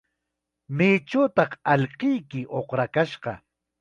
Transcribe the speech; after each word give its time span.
¿Maychawtaq 0.75 1.51
allquyki 1.73 2.41
uqrakashqa? 2.59 3.31